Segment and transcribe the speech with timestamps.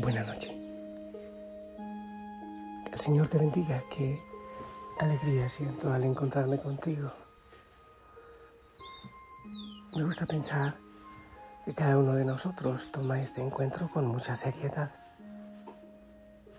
[0.00, 0.50] Buenas noches.
[2.84, 4.20] Que el Señor te bendiga, qué
[4.98, 7.12] alegría siento al encontrarme contigo.
[9.94, 10.74] Me gusta pensar
[11.64, 14.90] que cada uno de nosotros toma este encuentro con mucha seriedad,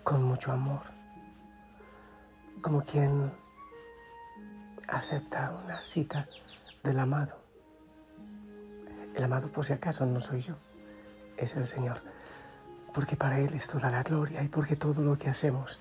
[0.02, 0.80] con mucho amor,
[2.62, 3.30] como quien
[4.88, 6.24] acepta una cita
[6.82, 7.36] del amado.
[9.14, 10.54] El amado, por si acaso, no soy yo,
[11.36, 12.15] es el Señor
[12.96, 15.78] porque para Él es toda la gloria y porque todo lo que hacemos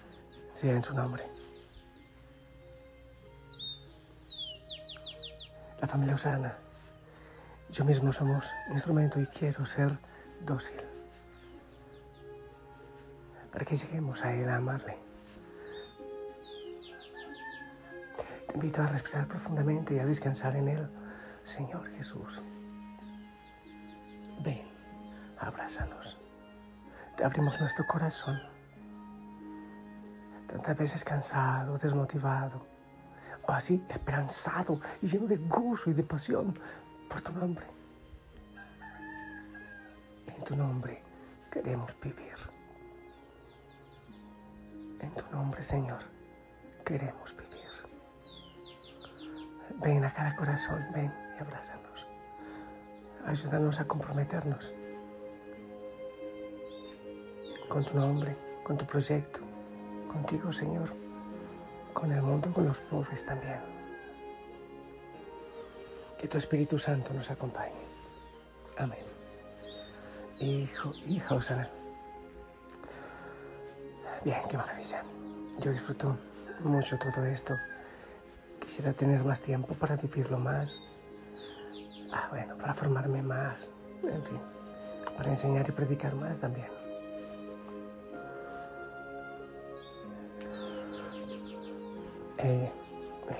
[0.52, 1.24] sea en su nombre.
[5.80, 6.58] La familia Osana,
[7.72, 9.98] yo mismo somos instrumento y quiero ser
[10.42, 10.82] dócil
[13.50, 14.98] para que lleguemos a Él a amarle.
[18.46, 20.90] Te invito a respirar profundamente y a descansar en Él,
[21.46, 22.42] Señor Jesús.
[24.42, 24.68] Ven,
[25.40, 26.25] abrázanos
[27.24, 28.40] abrimos nuestro corazón.
[30.48, 32.66] Tantas veces cansado, desmotivado,
[33.44, 36.58] o así esperanzado y lleno de gozo y de pasión
[37.10, 37.66] por tu nombre.
[40.28, 41.02] En tu nombre
[41.52, 42.36] queremos vivir.
[45.00, 46.00] En tu nombre, Señor,
[46.84, 47.56] queremos vivir.
[49.82, 52.08] Ven a cada corazón, ven y abrázanos.
[53.26, 54.74] Ayúdanos a comprometernos
[57.68, 59.40] con tu nombre, con tu proyecto,
[60.12, 60.94] contigo, Señor,
[61.94, 63.60] con el mundo, con los pobres también.
[66.18, 67.76] Que tu Espíritu Santo nos acompañe.
[68.78, 69.00] Amén.
[70.40, 71.70] Hijo, hija Osana.
[74.24, 75.04] Bien, qué maravilla.
[75.60, 76.18] Yo disfruto
[76.64, 77.58] mucho todo esto.
[78.60, 80.80] Quisiera tener más tiempo para vivirlo más.
[82.12, 83.70] Ah, bueno, para formarme más.
[84.04, 84.40] En fin,
[85.16, 86.75] para enseñar y predicar más también.
[92.38, 92.72] Eh,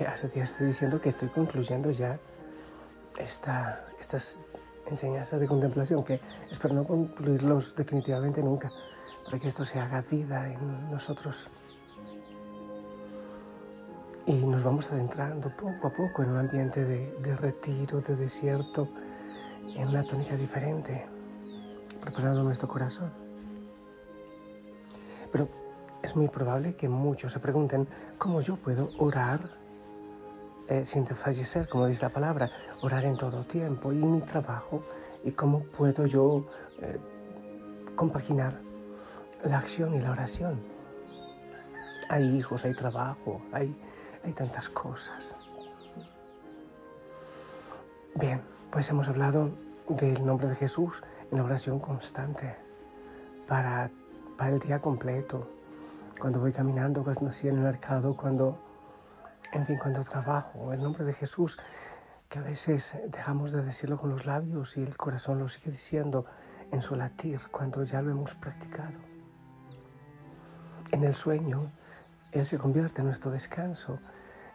[0.08, 2.20] hace días estoy diciendo que estoy concluyendo ya
[3.18, 4.40] esta, estas
[4.88, 6.20] enseñanzas de contemplación, que
[6.50, 8.72] espero no concluirlos definitivamente nunca,
[9.26, 11.48] para que esto se haga vida en nosotros.
[14.28, 18.90] Y nos vamos adentrando poco a poco en un ambiente de, de retiro, de desierto,
[19.76, 21.06] en una tónica diferente,
[22.02, 23.12] preparando nuestro corazón.
[25.32, 25.65] Pero
[26.06, 27.88] es muy probable que muchos se pregunten
[28.20, 29.40] cómo yo puedo orar
[30.68, 32.52] eh, sin desfallecer, como dice la palabra,
[32.84, 34.84] orar en todo tiempo y mi trabajo
[35.24, 36.46] y cómo puedo yo
[36.80, 37.00] eh,
[37.96, 38.62] compaginar
[39.44, 40.60] la acción y la oración.
[42.10, 43.76] Hay hijos, hay trabajo, hay,
[44.24, 45.36] hay tantas cosas.
[48.14, 49.50] Bien, pues hemos hablado
[49.90, 51.02] del nombre de Jesús
[51.32, 52.56] en oración constante
[53.48, 53.90] para,
[54.38, 55.55] para el día completo,
[56.20, 58.60] cuando voy caminando, cuando estoy en el mercado, cuando,
[59.52, 61.58] en fin, cuando trabajo, el nombre de Jesús,
[62.30, 66.26] que a veces dejamos de decirlo con los labios y el corazón lo sigue diciendo
[66.72, 68.98] en su latir cuando ya lo hemos practicado.
[70.92, 71.72] En el sueño,
[72.32, 74.00] Él se convierte en nuestro descanso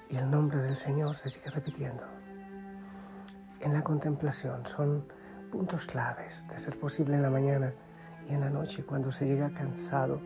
[0.08, 2.04] y el nombre del Señor se sigue repitiendo.
[3.60, 5.06] En la contemplación son
[5.52, 7.72] puntos claves de ser posible en la mañana
[8.28, 10.20] y en la noche cuando se llega cansado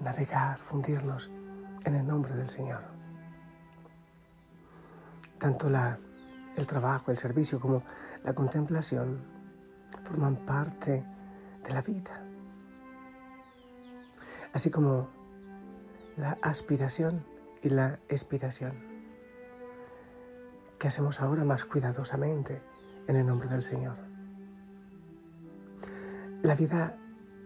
[0.00, 1.30] navegar, fundirnos
[1.84, 2.82] en el nombre del Señor.
[5.38, 5.98] Tanto la,
[6.56, 7.82] el trabajo, el servicio como
[8.24, 9.20] la contemplación
[10.04, 11.04] forman parte
[11.64, 12.22] de la vida,
[14.52, 15.08] así como
[16.16, 17.24] la aspiración
[17.62, 18.72] y la expiración,
[20.78, 22.60] que hacemos ahora más cuidadosamente
[23.06, 23.96] en el nombre del Señor.
[26.42, 26.96] La vida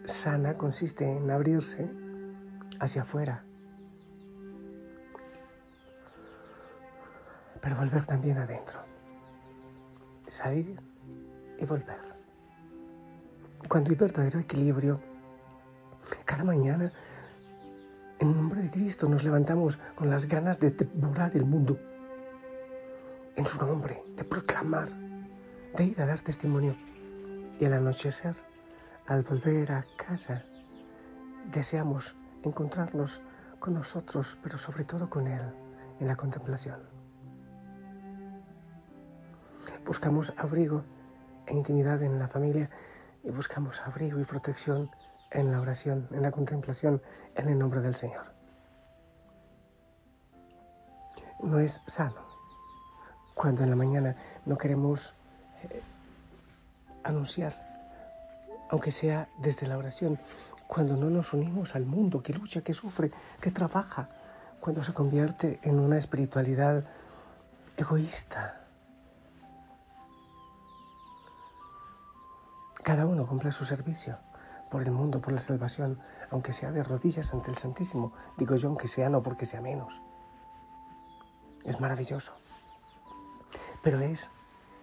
[0.05, 1.89] sana consiste en abrirse
[2.81, 3.45] hacia afuera,
[7.61, 8.81] pero volver también adentro,
[10.27, 10.81] salir
[11.59, 12.01] y volver.
[13.69, 15.01] Cuando hay verdadero equilibrio,
[16.25, 16.91] cada mañana,
[18.19, 21.79] en nombre de Cristo, nos levantamos con las ganas de devorar el mundo.
[23.37, 24.89] En su nombre, de proclamar,
[25.77, 26.75] de ir a dar testimonio.
[27.61, 28.35] Y al anochecer,
[29.07, 30.45] al volver a casa,
[31.53, 33.21] deseamos encontrarnos
[33.59, 35.43] con nosotros, pero sobre todo con Él,
[36.01, 36.81] en la contemplación.
[39.85, 40.83] Buscamos abrigo
[41.47, 42.71] e intimidad en la familia
[43.23, 44.91] y buscamos abrigo y protección
[45.31, 47.03] en la oración, en la contemplación,
[47.35, 48.33] en el nombre del Señor.
[51.43, 52.23] No es sano
[53.35, 55.15] cuando en la mañana no queremos
[55.65, 55.81] eh,
[57.05, 57.53] anunciar,
[58.71, 60.19] aunque sea desde la oración,
[60.71, 64.09] cuando no nos unimos al mundo que lucha, que sufre, que trabaja,
[64.61, 66.85] cuando se convierte en una espiritualidad
[67.77, 68.61] egoísta.
[72.85, 74.19] Cada uno cumple su servicio
[74.71, 75.99] por el mundo, por la salvación,
[76.31, 78.13] aunque sea de rodillas ante el Santísimo.
[78.39, 80.01] Digo yo, aunque sea no porque sea menos.
[81.65, 82.33] Es maravilloso.
[83.83, 84.31] Pero es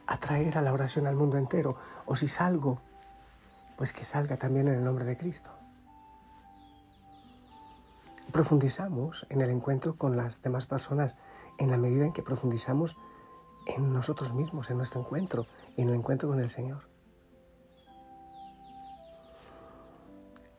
[0.05, 1.77] atraer a la oración al mundo entero.
[2.05, 2.81] O si salgo,
[3.77, 5.56] pues que salga también en el nombre de Cristo
[8.31, 11.17] profundizamos en el encuentro con las demás personas
[11.57, 12.95] en la medida en que profundizamos
[13.65, 15.45] en nosotros mismos, en nuestro encuentro
[15.77, 16.89] en el encuentro con el Señor.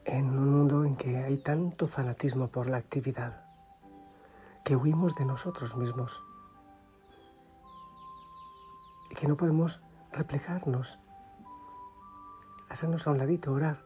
[0.05, 3.45] En un mundo en que hay tanto fanatismo por la actividad,
[4.65, 6.23] que huimos de nosotros mismos
[9.11, 9.83] y que no podemos
[10.13, 10.99] reflejarnos,
[12.71, 13.85] hacernos a un ladito, orar.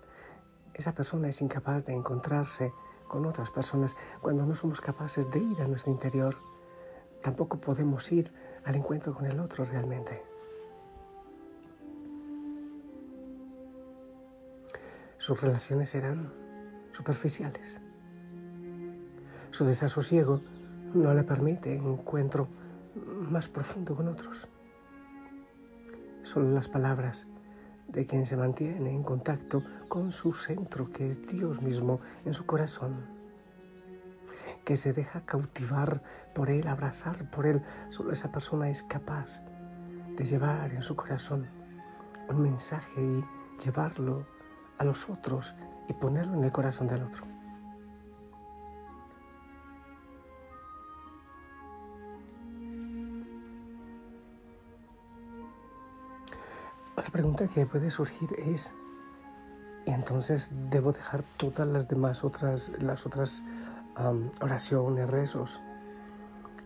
[0.75, 2.73] Esa persona es incapaz de encontrarse
[3.13, 6.35] con otras personas cuando no somos capaces de ir a nuestro interior.
[7.23, 8.33] Tampoco podemos ir
[8.65, 10.23] al encuentro con el otro realmente.
[15.19, 16.33] Sus relaciones serán
[16.91, 17.79] superficiales.
[19.51, 20.41] Su desasosiego
[20.95, 22.49] no le permite encuentro
[23.31, 24.49] más profundo con otros.
[26.23, 27.27] Solo las palabras
[27.89, 32.47] de quien se mantiene en contacto con su centro, que es Dios mismo en su
[32.47, 33.07] corazón,
[34.65, 36.03] que se deja cautivar
[36.35, 37.63] por Él, abrazar por Él.
[37.91, 39.43] Solo esa persona es capaz
[40.17, 41.49] de llevar en su corazón
[42.29, 43.25] un mensaje y
[43.65, 44.27] llevarlo
[44.79, 45.55] a los otros
[45.89, 47.32] y ponerlo en el corazón del otro.
[57.03, 58.73] Otra pregunta que puede surgir es,
[59.87, 63.43] ¿y entonces debo dejar todas las demás otras, las otras
[64.41, 65.61] oraciones, rezos?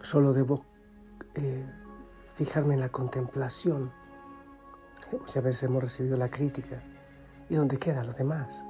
[0.03, 0.63] Solo debo
[1.37, 1.65] eh,
[2.35, 3.91] fijarme en la contemplación.
[5.11, 6.83] Muchas veces hemos recibido la crítica.
[7.49, 8.63] ¿Y dónde quedan los demás?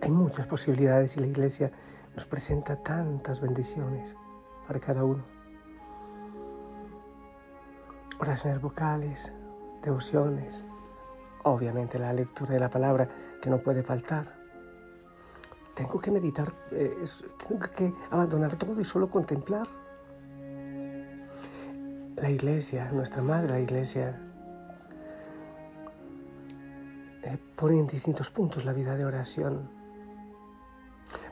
[0.00, 1.70] Hay muchas posibilidades y la Iglesia
[2.14, 4.16] nos presenta tantas bendiciones
[4.66, 5.37] para cada uno
[8.18, 9.32] oraciones vocales,
[9.82, 10.66] devociones,
[11.44, 13.08] obviamente la lectura de la palabra
[13.40, 14.36] que no puede faltar.
[15.74, 17.04] Tengo que meditar, eh,
[17.46, 19.68] tengo que abandonar todo y solo contemplar.
[22.16, 24.20] La iglesia, nuestra madre, la iglesia,
[27.22, 29.70] eh, pone en distintos puntos la vida de oración.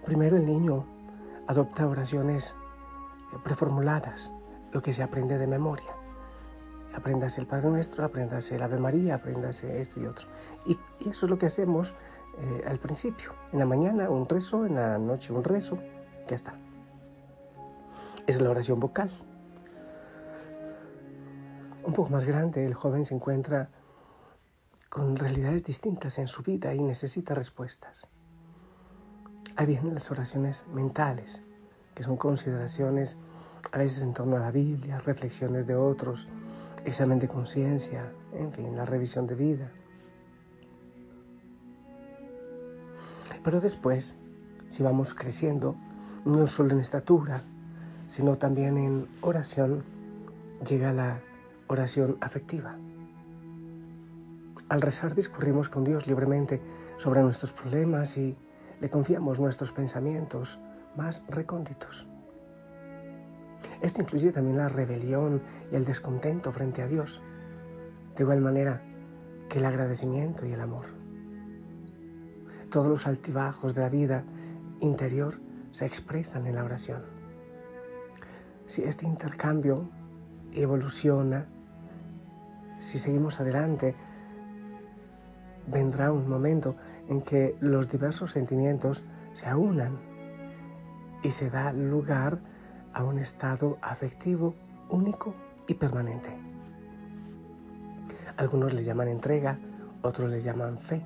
[0.05, 0.87] Primero el niño
[1.49, 2.55] adopta oraciones
[3.33, 4.33] eh, preformuladas,
[4.71, 5.96] lo que se aprende de memoria
[6.97, 10.29] apréndase el Padre Nuestro, apréndase el Ave María, apréndase esto y otro.
[10.65, 11.95] Y, eso es lo que hacemos
[12.39, 13.35] eh, al principio.
[13.53, 15.79] En la mañana un rezo, en la noche un rezo,
[16.27, 16.55] ya está.
[18.27, 19.11] Es la oración vocal.
[21.85, 23.69] Un poco más grande, el joven se encuentra
[24.89, 28.09] con realidades distintas en su vida y necesita respuestas.
[29.55, 31.43] Ahí vienen las oraciones mentales,
[31.95, 33.19] que son consideraciones
[33.71, 36.29] a veces en torno a la Biblia, reflexiones de otros,
[36.87, 39.71] examen de conciencia, en fin, la revisión de vida.
[43.45, 44.19] Pero después,
[44.69, 45.77] si vamos creciendo,
[46.25, 47.43] no solo en estatura,
[48.09, 49.85] sino también en oración,
[50.67, 51.21] llega la
[51.67, 52.77] oración afectiva.
[54.69, 56.61] Al rezar discurrimos con Dios libremente
[56.99, 58.37] sobre nuestros problemas y
[58.81, 60.59] le confiamos nuestros pensamientos
[60.97, 62.09] más recónditos.
[63.81, 67.21] Esto incluye también la rebelión y el descontento frente a Dios,
[68.17, 68.83] de igual manera
[69.49, 70.87] que el agradecimiento y el amor.
[72.71, 74.25] Todos los altibajos de la vida
[74.81, 75.41] interior
[75.73, 77.03] se expresan en la oración.
[78.67, 79.89] Si este intercambio
[80.53, 81.47] evoluciona,
[82.81, 83.95] si seguimos adelante,
[85.67, 86.77] vendrá un momento
[87.09, 89.99] en que los diversos sentimientos se aunan
[91.23, 92.41] y se da lugar
[92.97, 94.55] a un estado afectivo
[94.89, 95.35] único
[95.67, 96.31] y permanente.
[98.39, 99.59] Algunos le llaman entrega,
[100.01, 101.05] otros le llaman fe,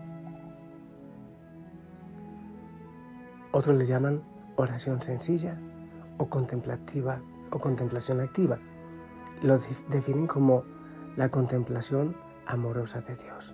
[3.51, 4.23] otros le llaman
[4.55, 5.59] oración sencilla
[6.19, 7.21] o contemplativa
[7.51, 8.59] o contemplación activa.
[9.43, 10.63] Lo definen como
[11.17, 12.17] la contemplación
[12.47, 13.53] amorosa de Dios.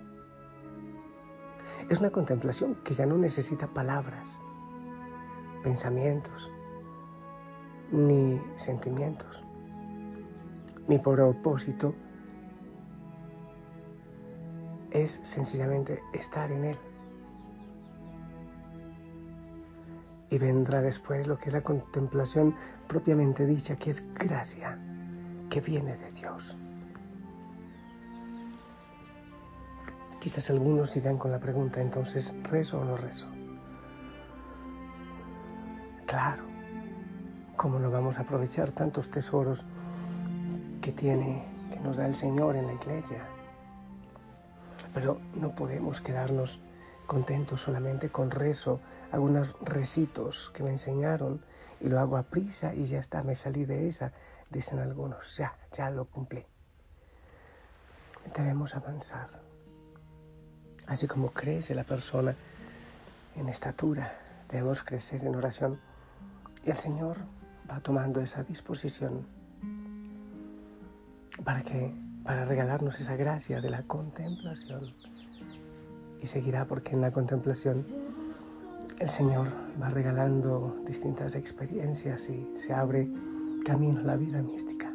[1.89, 4.39] Es una contemplación que ya no necesita palabras,
[5.63, 6.51] pensamientos,
[7.93, 9.43] ni sentimientos.
[10.89, 11.95] Mi propósito
[14.91, 16.79] es sencillamente estar en Él.
[20.31, 22.55] Y vendrá después lo que es la contemplación
[22.89, 24.79] propiamente dicha, que es gracia,
[25.51, 26.59] que viene de Dios.
[30.21, 33.29] Quizás algunos sigan con la pregunta, entonces, ¿rezo o no rezo?
[36.07, 36.46] Claro,
[37.67, 39.65] ¿cómo no vamos a aprovechar tantos tesoros
[40.81, 43.27] que tiene, que nos da el Señor en la iglesia?
[44.95, 46.61] Pero no podemos quedarnos
[47.09, 48.79] contentos solamente con rezo,
[49.11, 51.45] algunos recitos que me enseñaron
[51.81, 54.13] y lo hago a prisa y ya está, me salí de esa,
[54.49, 56.47] dicen algunos, ya, ya lo cumplí.
[58.37, 59.27] Debemos avanzar
[60.87, 62.37] Así como crece la persona
[63.35, 64.17] en estatura,
[64.53, 65.81] debemos crecer en oración.
[66.65, 67.17] Y el Señor
[67.71, 69.27] va tomando esa disposición
[71.45, 71.95] para que
[72.25, 74.93] para regalarnos esa gracia de la contemplación.
[76.21, 77.87] Y seguirá porque en la contemplación
[78.99, 79.49] el Señor
[79.81, 83.09] va regalando distintas experiencias y se abre
[83.65, 84.91] camino a la vida mística.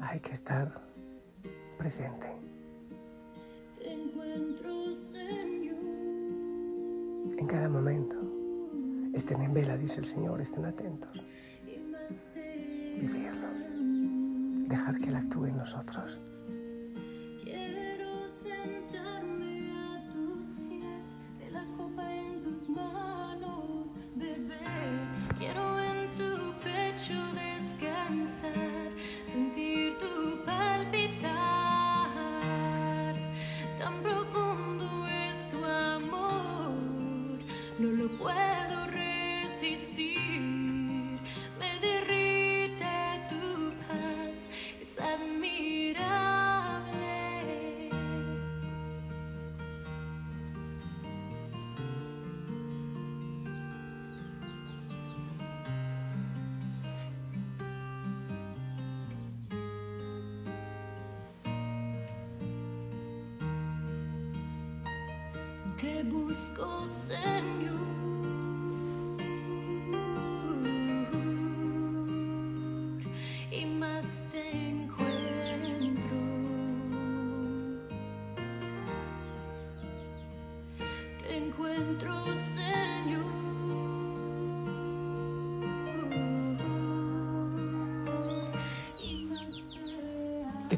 [0.00, 0.82] Hay que estar
[1.78, 2.31] presente.
[7.52, 8.16] Cada momento,
[9.12, 11.22] estén en vela, dice el Señor, estén atentos.
[12.98, 13.48] Vivirlo,
[14.68, 16.18] dejar que Él actúe en nosotros.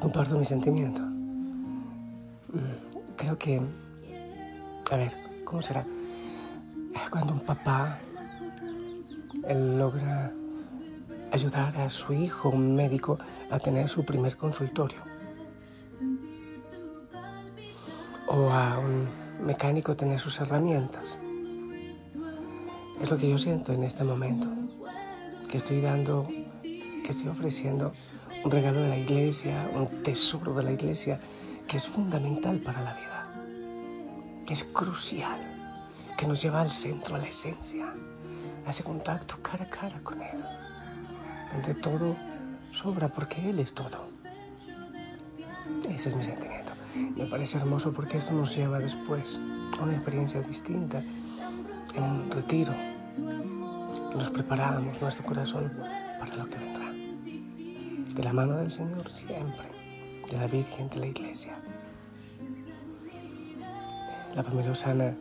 [0.05, 1.01] Comparto mi sentimiento.
[1.01, 3.63] Mm, creo que
[4.91, 5.15] a ver,
[5.47, 5.87] ¿cómo será?
[7.11, 7.99] Cuando un papá
[9.49, 10.31] él logra
[11.33, 13.19] ayudar a su hijo, un médico,
[13.51, 14.99] a tener su primer consultorio.
[18.27, 19.09] O a un
[19.43, 21.19] mecánico tener sus herramientas.
[23.01, 24.49] Es lo que yo siento en este momento,
[25.49, 26.29] que estoy dando,
[26.63, 27.95] que estoy ofreciendo
[28.45, 31.19] un regalo de la iglesia, un tesoro de la iglesia
[31.67, 33.15] que es fundamental para la vida
[34.45, 35.41] que es crucial,
[36.17, 37.87] que nos lleva al centro, a la esencia,
[38.67, 40.45] a ese contacto cara a cara con Él,
[41.53, 42.17] donde todo
[42.71, 44.07] sobra porque Él es todo.
[45.89, 46.73] Ese es mi sentimiento.
[47.17, 49.41] Me parece hermoso porque esto nos lleva después
[49.79, 51.03] a una experiencia distinta,
[51.95, 52.73] en un retiro.
[54.15, 55.73] Nos preparamos nuestro corazón
[56.19, 56.74] para lo que vendrá.
[58.15, 59.69] De la mano del Señor siempre,
[60.31, 61.59] de la Virgen, de la Iglesia
[64.35, 65.15] la familia Osana,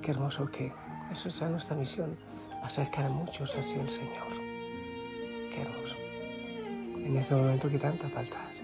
[0.00, 0.72] qué hermoso que
[1.12, 2.16] eso sea nuestra misión,
[2.62, 4.26] acercar a muchos hacia el Señor.
[5.52, 5.96] Qué hermoso.
[6.96, 8.62] En este momento que tanta falta hace.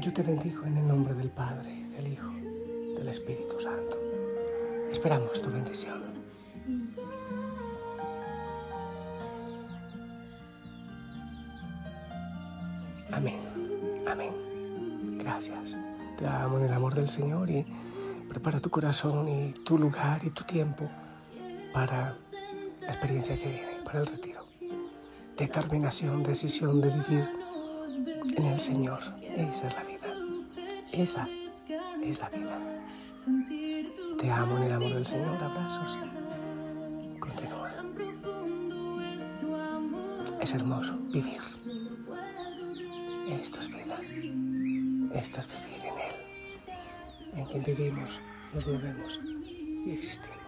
[0.00, 2.30] Yo te bendigo en el nombre del Padre, del Hijo,
[2.96, 3.98] del Espíritu Santo.
[4.92, 6.17] Esperamos tu bendición.
[17.08, 17.64] Señor y
[18.28, 20.88] prepara tu corazón y tu lugar y tu tiempo
[21.72, 22.16] para
[22.80, 24.40] la experiencia que viene, para el retiro.
[25.36, 27.28] Determinación, decisión de vivir
[28.36, 29.00] en el Señor.
[29.22, 30.08] Esa es la vida.
[30.92, 31.28] Esa
[32.02, 32.58] es la vida.
[34.18, 35.36] Te amo en el amor del Señor.
[35.42, 35.96] Abrazos.
[37.20, 37.70] Continúa.
[40.40, 41.40] Es hermoso vivir.
[43.28, 43.98] Esto es vida.
[45.14, 45.77] Esto es vivir
[47.38, 48.20] en quien vivimos,
[48.52, 49.20] nos movemos
[49.86, 50.47] y existimos.